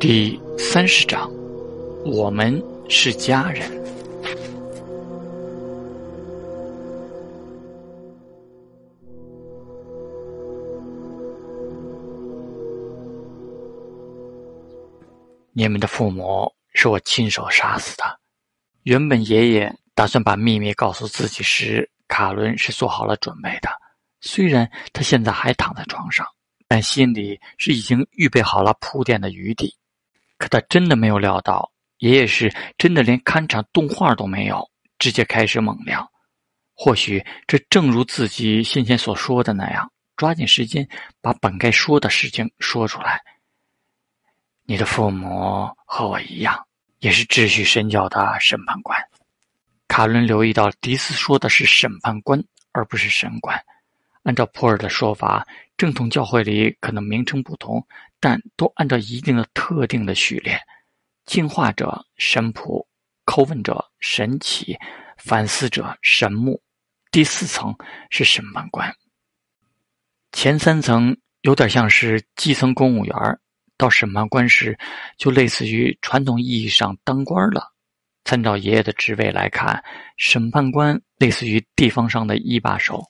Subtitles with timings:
[0.00, 1.28] 第三十章，
[2.04, 3.68] 我们是家人。
[15.52, 18.04] 你们的父母是我亲手杀死的。
[18.84, 23.68] 原本爷爷打算把秘密告诉自己时，卡伦是做好了准备的。
[24.20, 26.26] 虽然他现在还躺在床上，
[26.66, 29.76] 但心里是已经预备好了铺垫的余地。
[30.36, 36.10] 可他真的没有料到，爷爷是真的连看场动画都没有，直接开始猛聊。
[36.74, 40.88] 或许这正如自己先前所说的那样，抓紧时间
[41.20, 43.20] 把本该说的事情说出来。
[44.64, 46.66] 你的父母和我一样，
[46.98, 48.96] 也是秩序神教的审判官。
[49.88, 52.40] 卡伦留意到迪斯说的是审判官，
[52.72, 53.58] 而不是神官。
[54.28, 55.46] 按照普尔的说法，
[55.78, 57.82] 正统教会里可能名称不同，
[58.20, 60.60] 但都按照一定的特定的序列：
[61.24, 62.86] 进化者、神仆、
[63.24, 64.76] 叩问者、神启、
[65.16, 66.60] 反思者、神木。
[67.10, 67.74] 第四层
[68.10, 68.94] 是审判官。
[70.32, 73.16] 前三层有点像是基层公务员
[73.78, 74.78] 到审判官时，
[75.16, 77.72] 就类似于传统意义上当官了。
[78.26, 79.82] 参照爷爷的职位来看，
[80.18, 83.02] 审判官类似于地方上的一把手，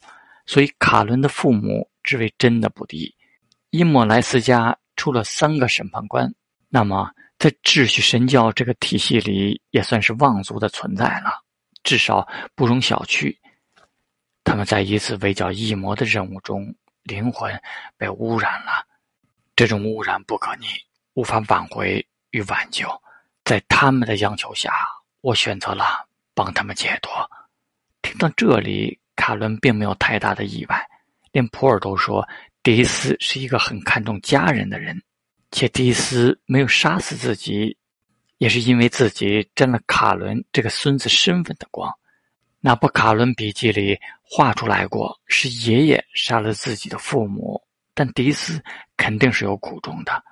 [0.48, 3.14] 所以卡伦的父母职位真的不低。
[3.68, 6.34] 伊莫莱斯家出了三个审判官，
[6.70, 11.44] 那么在秩序神教这个体系里，也算是望族的存在了，
[11.82, 13.36] 至少不容小觑。
[14.42, 17.52] 他们在一次围剿异魔的任务中，灵魂
[17.98, 18.86] 被污染了。
[19.54, 20.66] 这种污染不可逆，
[21.12, 22.88] 无法挽回与挽救。
[23.44, 24.72] 在他们的央求下，
[25.20, 27.12] 我选择了帮他们解脱。
[28.00, 30.80] 听到这里，卡伦并没有太大的意外。
[31.32, 32.26] 连普尔都说，
[32.62, 35.02] 迪斯是一个很看重家人的人，
[35.50, 37.76] 且迪斯没有杀死自己，
[38.38, 41.92] 也是因为自己沾了卡伦这个孙子身份的光。
[42.60, 47.60] 那部卡伦笔记里画出来过是爷爷杀了自己的父母。
[47.94, 48.62] 但迪斯
[48.96, 50.22] 肯定是有苦衷的。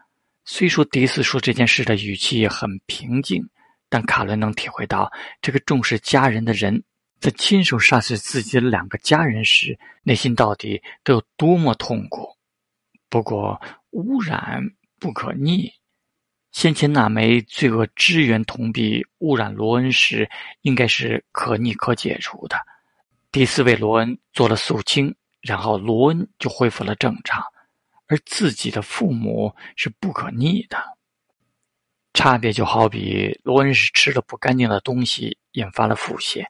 [0.45, 3.45] 虽说迪斯说这件事的语气很平静，
[3.89, 5.11] 但卡伦能体会到，
[5.43, 6.81] 这个重视家人的人，
[7.21, 12.37] 在亲手杀死自己的两个家人时，内心到底都有多么痛苦。
[13.09, 13.61] 不过，
[13.91, 14.63] 污染
[14.99, 15.73] 不可逆。
[16.53, 20.29] 先前那枚罪恶之源铜币污染罗恩时，
[20.63, 22.57] 应该是可逆可解除的。
[23.31, 27.43] 第四位罗恩做了肃清，然后罗恩就恢复了正常。
[28.09, 30.79] 而自己的父母是不可逆的，
[32.15, 36.45] 差别就好比罗恩是吃了不干净的东西，引发了腹泻，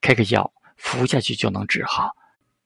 [0.00, 2.08] 开个药服下去就能治好；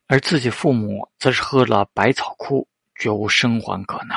[0.06, 4.16] 而自己父母则是喝了百草枯，绝无生还可能。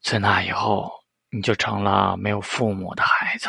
[0.00, 0.92] 自那以后，
[1.30, 3.48] 你就成了没有父母的孩子，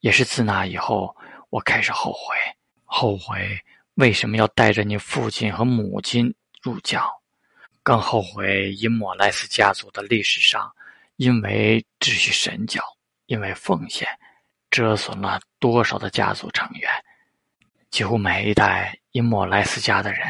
[0.00, 1.14] 也是自那以后，
[1.48, 2.36] 我开始后悔，
[2.84, 3.58] 后悔
[3.94, 7.08] 为什么要带着你父亲和母亲入教。
[7.82, 10.70] 更后悔，因莫莱斯家族的历史上，
[11.16, 12.82] 因为秩序神教，
[13.26, 14.06] 因为奉献，
[14.70, 16.90] 折损了多少的家族成员。
[17.90, 20.20] 几乎每一代因莫莱斯家的人，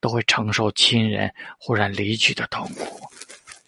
[0.00, 3.08] 都会承受亲人忽然离去的痛苦。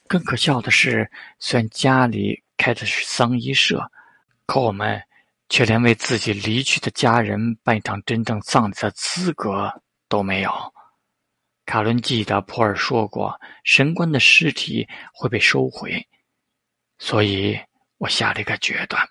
[0.07, 3.91] 更可笑的是，虽然家里开的是丧仪社，
[4.47, 5.03] 可我们
[5.49, 10.53] 却连为自己离去的家人办一场真正葬礼的资格都没有。
[11.67, 16.07] 卡伦记得普尔说过，神官的尸体会被收回，
[16.99, 17.59] 所以
[17.99, 19.03] 我下了一个决断：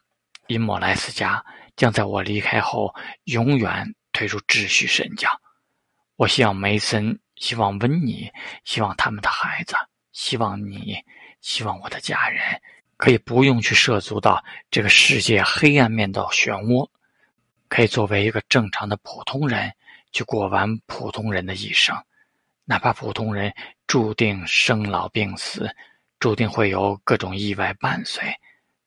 [0.48, 1.44] 因莫莱斯家
[1.76, 2.94] 将在我离开后
[3.26, 5.29] 永远退出秩序神教。
[6.16, 8.31] 我希望梅森，希望温妮，
[8.63, 9.75] 希望他们的孩子，
[10.13, 10.96] 希望你，
[11.41, 12.62] 希望我的家人，
[12.96, 14.41] 可以不用去涉足到
[14.72, 16.88] 这个世界黑暗面的漩涡，
[17.68, 19.74] 可以作为一个正常的普通人
[20.12, 21.94] 去过完普通人的一生。
[22.66, 23.53] 哪怕普通人
[23.88, 25.69] 注定生老病死，
[26.19, 28.24] 注定会有各种意外伴随，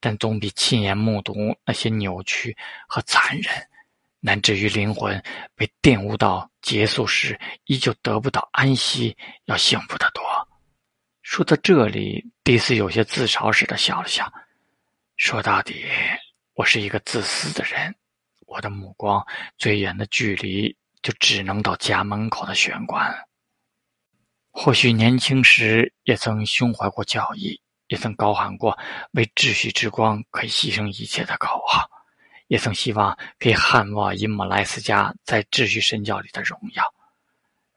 [0.01, 1.35] 但总比亲眼目睹
[1.65, 2.57] 那些扭曲
[2.89, 3.53] 和残忍，
[4.27, 5.23] 乃至于灵魂
[5.55, 10.25] 被玷污到结束时依旧得不到安息要幸福的多。
[11.23, 14.31] 说到这里，迪斯有些自嘲似的笑了笑。
[15.17, 15.85] 说到底，
[16.55, 17.95] 我是一个自私的人，
[18.47, 19.25] 我的目光
[19.57, 23.17] 最远的距离就只能到家门口的玄关。
[24.51, 28.77] 或许年轻时也曾胸怀过教义，也曾高喊过
[29.15, 31.89] “为秩序之光可以牺牲一切”的口号，
[32.49, 36.85] 也曾希望可以汉沃因莫莱斯家在秩序神教里的荣耀。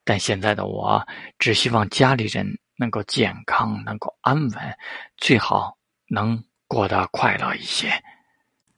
[0.03, 1.05] 但现在的我，
[1.37, 2.45] 只希望家里人
[2.75, 4.77] 能够健康，能够安稳，
[5.17, 5.77] 最好
[6.07, 8.03] 能过得快乐一些。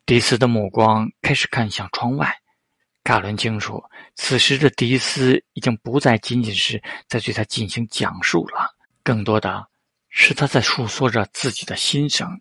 [0.05, 2.35] 迪斯的目光开始看向窗外。
[3.03, 3.83] 卡伦清楚，
[4.15, 9.65] 此时的迪斯已经不再仅仅是在对他进行讲述了，更多的
[10.09, 12.39] 是他在诉说着自己的心声。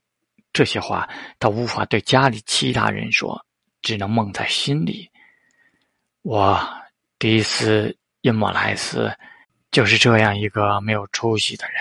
[0.53, 1.09] 这些话
[1.39, 3.45] 他无法对家里其他人说，
[3.83, 5.11] 只能蒙在心里。
[6.23, 6.61] 我
[7.19, 9.17] 迪斯因莫莱斯
[9.71, 11.81] 就是这样一个没有出息的人。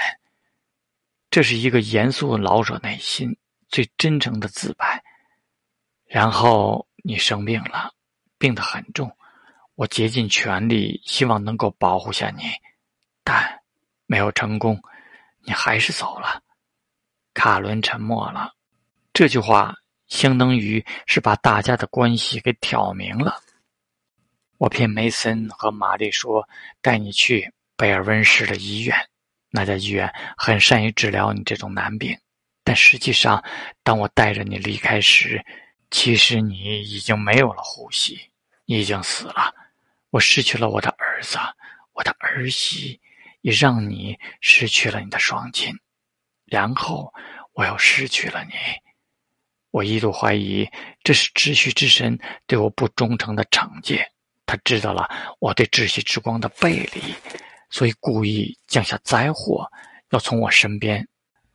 [1.29, 3.37] 这是一个严肃老者内心
[3.67, 5.03] 最真诚的自白。
[6.05, 7.93] 然后你生病了。
[8.41, 9.13] 病得很重，
[9.75, 12.43] 我竭尽全力，希望能够保护下你，
[13.21, 13.61] 但
[14.05, 14.81] 没有成功，
[15.43, 16.41] 你还是走了。
[17.33, 18.53] 卡伦沉默了，
[19.19, 19.75] 这句话
[20.07, 23.35] 相当于是把大家的关系给挑明了。
[24.57, 26.47] 我骗梅森和玛丽说
[26.81, 28.95] 带你去贝尔温市的医院，
[29.49, 32.17] 那家医院很善于治疗你这种难病，
[32.63, 33.43] 但实际上，
[33.83, 35.45] 当我带着你离开时，
[35.91, 38.17] 其实你已经没有了呼吸。
[38.63, 39.53] 你已经死了，
[40.11, 41.37] 我失去了我的儿子，
[41.91, 42.97] 我的儿媳，
[43.41, 45.77] 也让你失去了你的双亲，
[46.45, 47.13] 然后
[47.51, 48.53] 我又失去了你。
[49.71, 50.67] 我一度怀疑
[51.03, 52.17] 这是秩序之神
[52.47, 54.09] 对我不忠诚的惩戒。
[54.45, 55.07] 他知道了
[55.39, 57.13] 我对秩序之光的背离，
[57.69, 59.69] 所以故意降下灾祸，
[60.09, 61.07] 要从我身边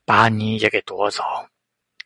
[0.05, 1.25] 把你也给夺走。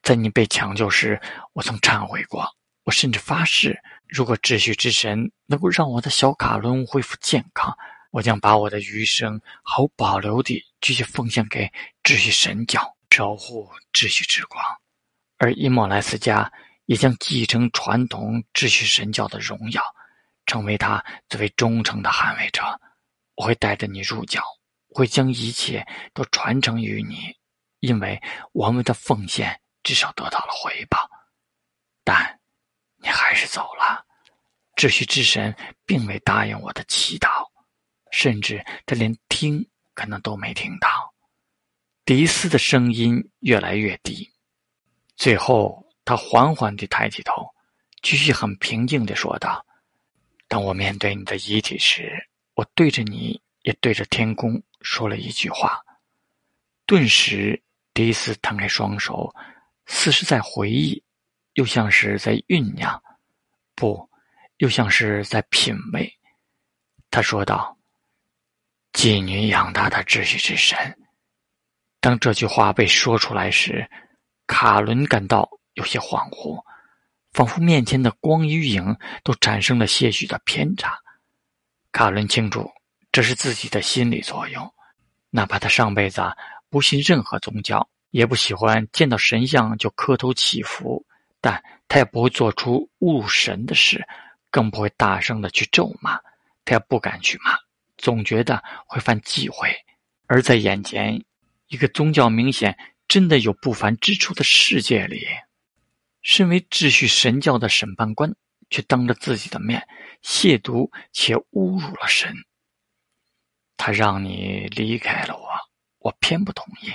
[0.03, 1.21] 在你被抢救时，
[1.53, 2.49] 我曾忏悔过，
[2.85, 3.79] 我甚至发誓。
[4.07, 7.77] 如果秩序之神能够让我的小卡伦恢复健康，
[8.11, 11.71] 我将把我的余生毫无保留地继续奉献给
[12.03, 14.65] 秩序神教，守护秩序之光。
[15.39, 16.53] 而伊莫莱斯家
[16.85, 19.83] 也将继承传统秩序神教的荣耀，
[20.45, 22.63] 成为他最为忠诚的捍卫者。
[23.35, 24.43] 我会带着你入教，
[24.89, 27.35] 会将一切都传承于你，
[27.81, 28.21] 因为
[28.53, 31.09] 我们的奉献至少得到了回报。
[32.05, 32.35] 但。
[33.01, 34.05] 你还是走了，
[34.75, 35.55] 秩序之神
[35.87, 37.49] 并未答应我的祈祷，
[38.11, 39.65] 甚至他连听
[39.95, 41.15] 可能都没听到。
[42.05, 44.29] 迪斯的声音越来越低，
[45.19, 47.45] 最后他缓缓地抬起头，
[48.03, 49.67] 继续很平静地说道
[50.47, 52.25] ：“当我面对你的遗体时，
[52.55, 55.83] 我对着你，也对着天空说了一句话。”
[56.87, 57.61] 顿时，
[57.93, 59.35] 迪斯摊开双手，
[59.87, 61.03] 似是在回忆。
[61.55, 63.03] 又像是在酝酿，
[63.75, 64.09] 不，
[64.59, 66.09] 又像是在品味。
[67.11, 67.77] 他说道
[68.95, 70.79] ：“妓女养大的秩序之神。”
[71.99, 73.91] 当这句话被说出来时，
[74.49, 76.61] 卡伦感到有些恍惚，
[77.33, 80.99] 仿佛面前的光与影都产生了些许的偏差。
[81.93, 82.69] 卡伦清楚，
[83.13, 84.75] 这是自己的心理作用，
[85.31, 86.23] 哪怕他上辈子
[86.71, 91.05] 不信任何宗教，也不喜欢见到神像就磕头祈福。
[91.41, 94.05] 但他也不会做出误神的事，
[94.51, 96.19] 更不会大声的去咒骂，
[96.65, 97.57] 他也不敢去骂，
[97.97, 99.73] 总觉得会犯忌讳。
[100.27, 101.23] 而在眼前，
[101.69, 102.77] 一个宗教明显
[103.09, 105.27] 真的有不凡之处的世界里，
[106.23, 108.37] 身为秩序神教的审判官，
[108.71, 109.89] 却当着自己的面
[110.23, 112.33] 亵渎且侮辱了神。
[113.77, 115.49] 他让你离开了我，
[115.99, 116.93] 我偏不同意，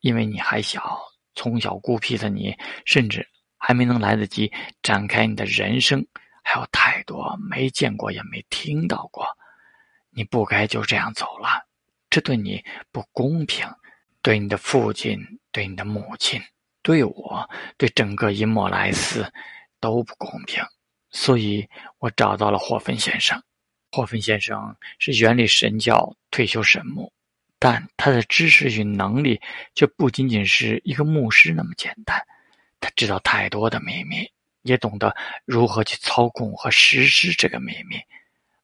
[0.00, 1.00] 因为你还小，
[1.34, 3.28] 从小孤僻的你，甚至。
[3.60, 4.52] 还没能来得及
[4.84, 6.06] 展开你的人生，
[6.44, 9.26] 还有太多没见过也没听到过。
[10.10, 11.66] 你不该就这样走了，
[12.08, 13.66] 这对你不公平，
[14.22, 15.18] 对你的父亲，
[15.52, 16.40] 对你的母亲，
[16.82, 19.30] 对我，对整个伊莫莱斯
[19.80, 20.62] 都不公平。
[21.10, 21.66] 所以
[21.98, 23.42] 我找到了霍芬先生。
[23.90, 27.10] 霍芬先生是原理神教退休神牧，
[27.58, 29.40] 但他的知识与能力
[29.74, 32.20] 却不仅仅是一个牧师那么简单。
[32.80, 34.30] 他知道太多的秘密，
[34.62, 37.96] 也懂得如何去操控和实施这个秘密。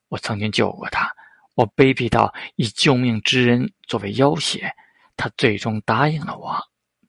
[0.08, 1.11] 我曾经救过他，
[1.54, 4.70] 我卑鄙到以救命之恩作为要挟，
[5.16, 6.56] 他最终答应了我。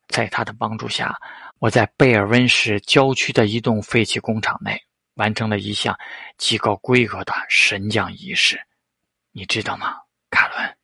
[0.08, 1.20] 在他的帮助下，
[1.60, 4.80] 我在贝尔温市郊区的一栋废弃工厂内
[5.16, 5.98] 完成了一项
[6.38, 8.60] 极高规格的神降仪式。
[9.32, 9.96] 你知道吗，
[10.30, 10.78] 卡伦？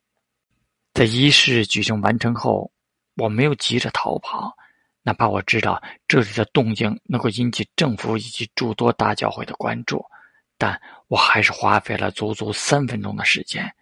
[0.92, 2.70] 在仪式举行完成后，
[3.16, 4.52] 我没有急着逃跑。
[5.02, 10.04] 哪怕我知道这里的动静能够引起政府以及诸多大教会的关注，
[10.58, 13.72] 但我还是花费了足足三分钟的时间。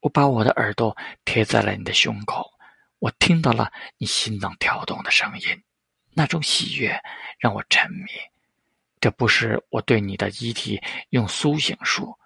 [0.00, 2.50] 我把我的耳朵贴在了你的胸口，
[2.98, 5.62] 我听到了你心脏跳动的声音，
[6.12, 6.98] 那种喜悦
[7.38, 8.06] 让我沉迷。
[9.00, 12.18] 这不是我对你的遗体用苏醒术，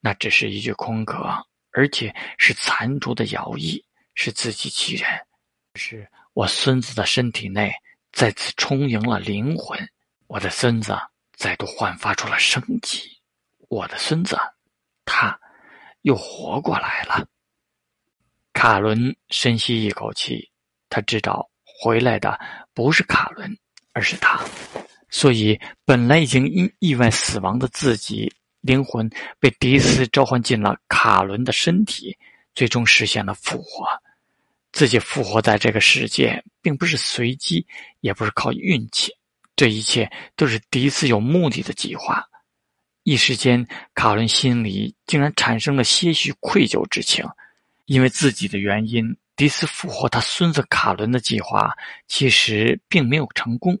[0.00, 1.34] 那只是一具空壳，
[1.72, 3.82] 而且是残烛的摇曳，
[4.14, 5.08] 是自欺欺人。
[5.74, 7.72] 是我孙子的身体内
[8.12, 9.78] 再次充盈了灵魂，
[10.26, 10.96] 我的孙子
[11.32, 13.20] 再度焕发出了生机。
[13.68, 14.38] 我的孙子，
[15.04, 15.40] 他
[16.02, 17.26] 又活过来了。
[18.60, 20.46] 卡伦深吸一口气，
[20.90, 22.38] 他知道回来的
[22.74, 23.56] 不是卡伦，
[23.94, 24.38] 而是他。
[25.08, 32.14] 所以，本来已经因意外死亡的自己，灵魂被迪斯召唤进了卡伦的身体，
[32.54, 33.86] 最终实现了复活。
[34.72, 37.66] 自己复活在这个世界，并不是随机，
[38.00, 39.10] 也不是靠运气，
[39.56, 42.22] 这一切都是迪斯有目的的计划。
[43.04, 47.24] 一时间，卡伦心里竟然产生了些许愧疚之情，
[47.90, 53.76] 因为自己的原因，迪斯复活他孙子卡伦的计划其实并没有成功。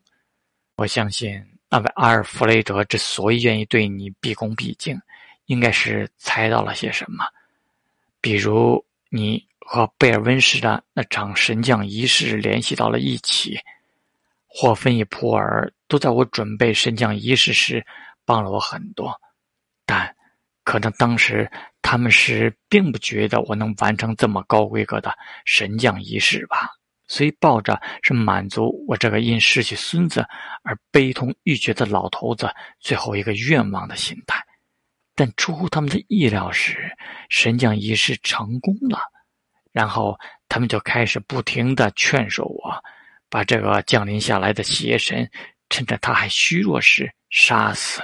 [0.74, 5.00] 我相信，那位阿尔弗雷德之所以愿意对你毕恭毕敬，
[5.46, 7.24] 应该是猜到了些什么，
[8.20, 9.48] 比如你。
[9.72, 13.56] 和贝尔温氏的那场神将仪式联系到了一起，
[14.48, 17.86] 霍芬与普尔都在我准备神将仪式时
[18.24, 19.16] 帮了我很多，
[19.86, 20.12] 但
[20.64, 21.48] 可能当时
[21.90, 25.12] 他们是并不觉得我能完成这么高规格的
[25.44, 26.70] 神将仪式吧，
[27.08, 30.24] 所以抱着是满足我这个因失去孙子
[30.62, 34.40] 而悲痛欲绝的老头子最后一个愿望的心态。
[35.16, 36.96] 但出乎他们的意料是，
[37.28, 39.00] 神将仪式成功了。
[39.72, 40.16] 然后
[40.48, 42.72] 他们就开始不停的劝说我，
[43.28, 45.28] 把这个降临下来的邪神，
[45.68, 48.00] 趁着他还虚弱时杀死。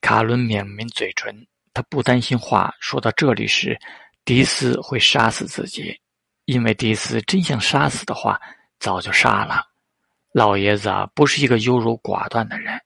[0.00, 3.78] 卡伦抿抿嘴唇，他不担心话说到这里时，
[4.24, 5.98] 迪斯会杀死自己，
[6.44, 8.40] 因为迪斯真想杀死的话，
[8.78, 9.66] 早就杀了。
[10.32, 12.80] 老爷子啊不是一个优柔寡断的人，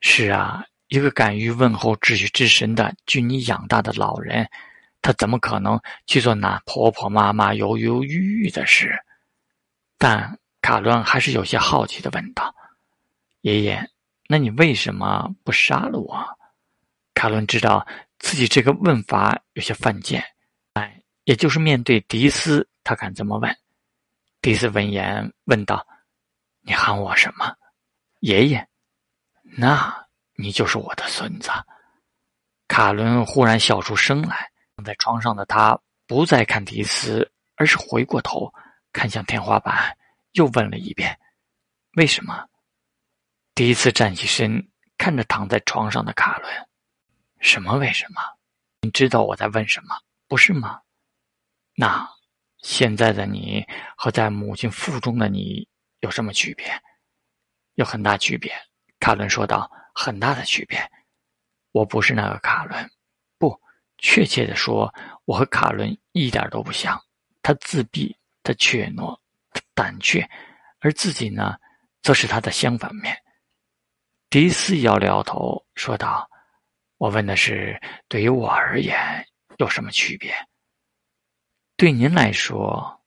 [0.00, 4.48] 是啊，一个敢于问候秩序之神的据你养大的老人。
[5.02, 8.98] 他怎么可能去做那婆婆妈妈犹犹豫豫的事？
[9.96, 12.54] 但卡伦还是有些好奇的问道
[13.40, 13.82] ：“爷爷，
[14.28, 16.22] 那你为什么不杀了我？”
[17.20, 17.86] 卡伦知道
[18.18, 20.24] 自己这个问法有些犯贱，
[20.72, 23.54] 哎，也就是面对迪斯，他敢这么问。
[24.40, 25.86] 迪斯闻言问道
[26.64, 27.54] ：“你喊我什么？
[28.20, 28.66] 爷爷？
[29.42, 29.94] 那
[30.32, 31.50] 你就是我的孙子。”
[32.66, 34.50] 卡伦忽然笑出声来。
[34.74, 38.50] 躺在床上的他不再看迪斯，而是回过头
[38.94, 39.94] 看向天花板，
[40.32, 41.14] 又问了一遍
[41.96, 42.46] ：“为什么？”
[43.54, 46.50] 迪斯站起身，看着躺在床上的卡伦
[47.40, 47.74] ：“什么？
[47.76, 48.20] 为什么？
[48.82, 49.94] 你知道我在问什么，
[50.28, 50.80] 不是吗？
[51.74, 52.08] 那
[52.58, 53.66] 现在的你
[53.96, 55.66] 和在母亲腹中的你
[56.00, 56.66] 有什么区别？
[57.74, 58.52] 有很大区别。”
[59.00, 60.78] 卡伦说道：“很大的区别。
[61.72, 62.90] 我不是那个卡伦。”
[63.38, 63.58] 不
[63.96, 64.92] 确切的说，
[65.24, 67.02] 我和卡伦一点都不像。
[67.40, 69.18] 他自闭，他怯懦，
[69.50, 70.28] 他胆怯，
[70.80, 71.56] 而自己呢，
[72.02, 73.16] 则是他的相反面。
[74.28, 76.28] 迪斯摇了摇头，说道
[77.00, 79.26] ：“我问的是，对于我而言
[79.56, 80.34] 有什么区别？
[81.74, 83.00] 对您来说，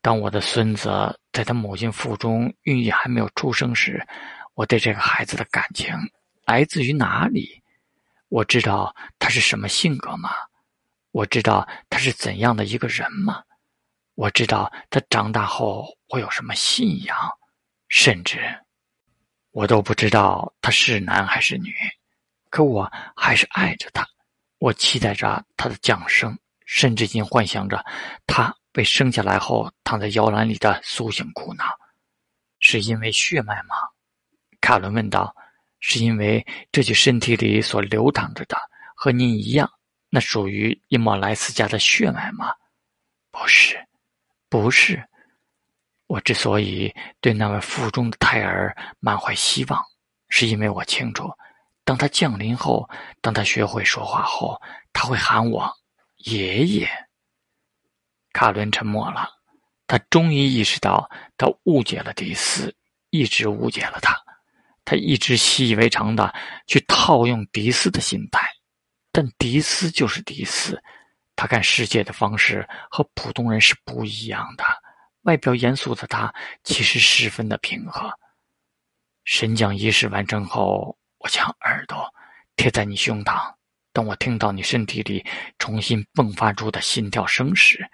[0.00, 4.06] 当我的孙子在他母亲腹中孕育还没有出生时，
[4.54, 5.92] 我对这个孩子的感情
[6.44, 7.60] 来自于哪里？”
[8.30, 10.30] 我知道他是什么性格吗？
[11.10, 13.42] 我知道他是怎样的一个人吗？
[14.14, 17.18] 我知道他长大后会有什么信仰，
[17.88, 18.38] 甚至
[19.50, 21.74] 我都不知道他是男还是女。
[22.56, 24.02] 可我还是爱着他，
[24.56, 26.34] 我期待着他的降生，
[26.64, 27.84] 甚至已经幻想着
[28.26, 31.66] 他被生下来后躺在摇篮里的苏醒苦恼。
[32.60, 33.76] 是因为血脉吗？
[34.62, 35.36] 卡伦问道。
[35.78, 38.56] 是因为这具身体里所流淌着的
[38.94, 39.70] 和您一样，
[40.08, 42.54] 那属于伊莫莱斯家的血脉吗？
[43.30, 43.78] 不是，
[44.48, 45.06] 不是。
[46.06, 49.80] 我之所以对那位腹中的胎儿满怀希望，
[50.30, 51.30] 是因为我清楚，
[51.86, 52.90] 当他降临后，
[53.20, 54.60] 当他学会说话后，
[54.92, 55.72] 他会喊我
[56.16, 56.88] 爷爷。
[58.32, 59.30] 卡伦沉默了，
[59.86, 62.74] 他终于意识到，他误解了迪斯，
[63.10, 64.20] 一直误解了他。
[64.84, 66.34] 他一直习以为常的
[66.66, 68.48] 去套用迪斯的心态，
[69.12, 70.82] 但迪斯就是迪斯，
[71.36, 74.64] 他看世界的方式和普通人是不一样的。
[75.22, 78.12] 外表严肃的他，其实十分的平和。
[79.24, 82.08] 神将仪式完成后，我将耳朵
[82.54, 83.52] 贴在你胸膛，
[83.92, 85.26] 当我听到你身体里
[85.58, 87.84] 重新迸发出的心跳声时，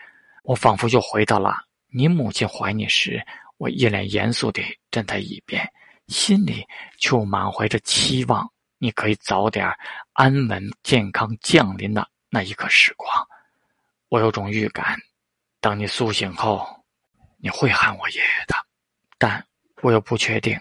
[0.44, 1.56] 我仿佛又回到了
[1.88, 3.24] 你母亲怀你时，
[3.56, 5.66] 我一脸严肃地站在一边。
[6.08, 6.62] 心里
[6.98, 8.46] 却满怀着期望，
[8.76, 9.66] 你可以早点
[10.12, 13.10] 安稳健康降临的那一刻时光。
[14.10, 14.98] 我有种预感，
[15.58, 16.84] 当你苏醒后，
[17.38, 18.54] 你会喊我爷爷的。
[19.16, 19.42] 但
[19.80, 20.60] 我又不确定。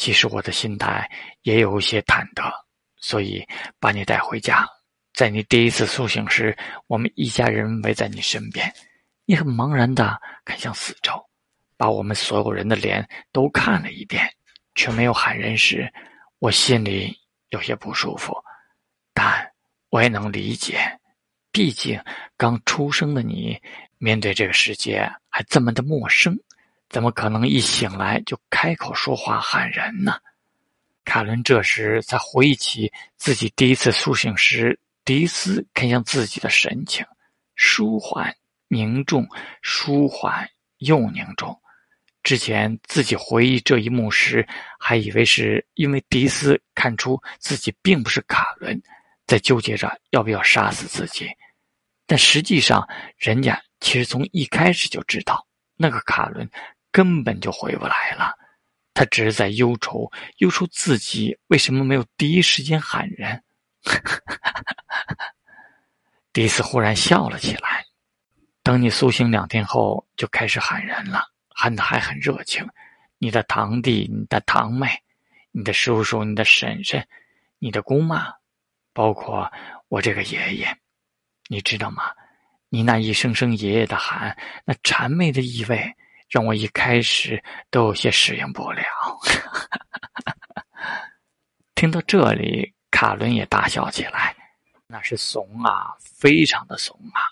[0.00, 1.06] 其实我的心态
[1.42, 2.50] 也有一些忐忑，
[2.96, 3.46] 所以
[3.78, 4.66] 把你带回家。
[5.12, 8.72] 在你第一次苏醒时，我们一家人围在你身边，
[9.26, 11.12] 你很茫然地看向四周，
[11.76, 14.26] 把我们所有人的脸都看了一遍，
[14.74, 15.92] 却没有喊人时，
[16.38, 17.14] 我心里
[17.50, 18.34] 有些不舒服。
[19.12, 19.52] 但
[19.90, 20.80] 我也能理解，
[21.52, 22.02] 毕竟
[22.38, 23.54] 刚出生的你，
[23.98, 26.34] 面对这个世界还这么的陌生。
[26.90, 30.18] 怎么可能一醒来就开口说话喊人呢？
[31.04, 37.06] 卡伦这时才回忆起自己第一次苏醒时，迪斯看向自己的神情，
[37.54, 38.34] 舒缓、
[38.68, 39.26] 凝重、
[39.62, 41.58] 舒缓又凝重。
[42.22, 44.46] 之前自己回忆这一幕时，
[44.78, 48.80] 还以为是因为迪斯看出自己并不是卡伦，
[49.26, 51.30] 在纠结着要不要杀死自己，
[52.04, 56.48] 但实际上，人家其实从一开始就知道那个卡伦。
[56.90, 58.34] 根本就回不来了，
[58.94, 63.42] 他只是在忧愁，忧愁自己为什么没有第一时间喊人。
[66.32, 67.84] 迪斯忽然笑了起来。
[68.62, 72.66] 等你苏醒两天后，就开始喊人了，喊的还很热情。
[73.18, 74.88] 你的堂弟、你的堂妹、
[75.50, 77.06] 你的叔叔、你的婶婶、
[77.58, 78.32] 你的姑妈，
[78.92, 79.50] 包括
[79.88, 80.76] 我这个爷爷，
[81.48, 82.10] 你知道吗？
[82.68, 85.96] 你那一声声爷爷的喊，那谄媚的意味。
[86.30, 88.84] 让我一开始都有些适应不了。
[91.74, 94.36] 听到这里，卡伦也大笑起来。
[94.86, 97.22] 那是怂啊，非常的怂啊！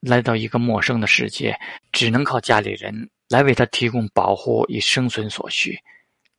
[0.00, 1.58] 来到一个陌生的世界，
[1.90, 5.78] 只能靠家里人来为他提供保护与生存所需，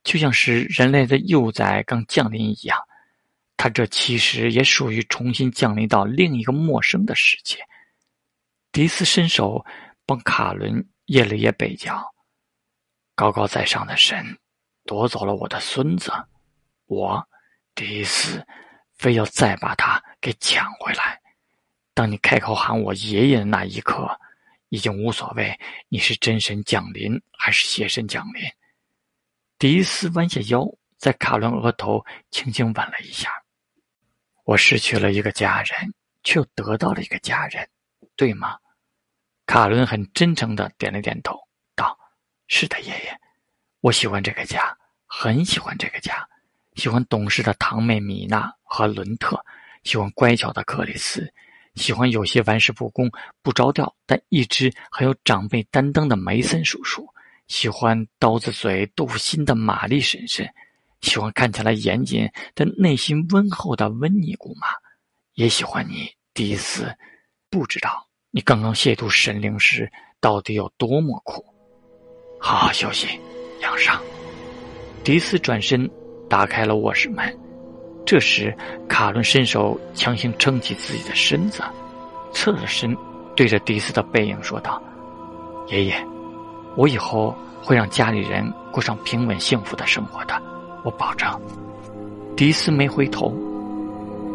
[0.04, 2.78] 就像是人类的幼崽刚降临一样。
[3.56, 7.58] 他这其实也属于重新降临到另一个陌生的世界。
[8.70, 9.64] 迪斯伸手
[10.06, 10.86] 帮卡伦。
[11.06, 12.14] 腋了腋背角，
[13.14, 14.38] 高高在上的神
[14.84, 16.12] 夺走了我的孙子，
[16.86, 17.26] 我
[17.74, 18.44] 第一次
[18.96, 21.20] 非要再把他给抢回来。
[21.94, 24.18] 当你开口喊我爷爷的那一刻，
[24.68, 28.42] 已经无所谓你是真神降临还是邪神降临。
[29.58, 30.66] 迪斯弯下腰，
[30.98, 33.30] 在卡伦额头轻轻吻了一下。
[34.44, 37.68] 我失去了一个家人，却又得到了一个家人，
[38.16, 38.58] 对吗？
[39.46, 41.38] 卡伦很真诚的点了点头，
[41.76, 41.96] 道
[42.48, 43.16] ：“是的，爷爷，
[43.80, 46.28] 我喜欢这个家，很喜欢这个家，
[46.74, 49.40] 喜欢懂事的堂妹米娜和伦特，
[49.84, 51.32] 喜欢乖巧的克里斯，
[51.76, 53.08] 喜欢有些玩世不恭、
[53.40, 57.08] 不着调但一直很有长辈担当的梅森叔叔，
[57.46, 60.52] 喜欢刀子嘴豆腐心的玛丽婶婶，
[61.02, 64.66] 喜欢看起来严谨但内心温厚的温妮姑妈，
[65.34, 66.92] 也喜欢你，第一次，
[67.48, 68.02] 不知道。”
[68.36, 71.42] 你刚刚亵渎神灵时，到底有多么苦？
[72.38, 73.18] 好好休息，
[73.62, 73.98] 养伤。
[75.02, 75.90] 迪斯转身
[76.28, 77.34] 打开了卧室门。
[78.04, 78.54] 这时，
[78.86, 81.62] 卡伦伸手强行撑起自己的身子，
[82.30, 82.94] 侧着身
[83.34, 84.82] 对着迪斯的背影说道
[85.68, 86.06] ：“爷爷，
[86.76, 90.38] 我以后会让家里人过上平稳幸福的生活的，
[90.84, 91.26] 我保证。”
[92.36, 93.34] 迪斯没回头，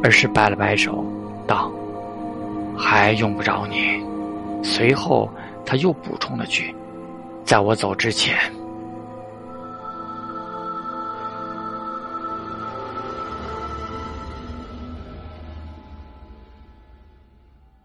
[0.02, 1.06] 而是摆了摆手，
[1.46, 1.72] 道。
[2.78, 4.04] 还用不着你。
[4.64, 5.30] 随后，
[5.66, 6.76] 他又补充了句
[7.44, 8.38] ：“在我走之前。”